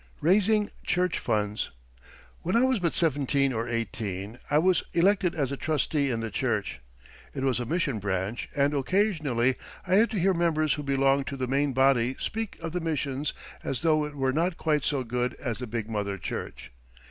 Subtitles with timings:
[0.19, 1.69] RAISING CHURCH FUNDS
[2.41, 6.31] When I was but seventeen or eighteen I was elected as a trustee in the
[6.31, 6.79] church.
[7.35, 11.37] It was a mission branch, and occasionally I had to hear members who belonged to
[11.37, 13.25] the main body speak of the mission
[13.63, 16.71] as though it were not quite so good as the big mother church.